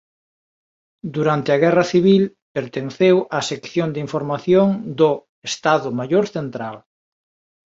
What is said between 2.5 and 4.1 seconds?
pertenceu á sección de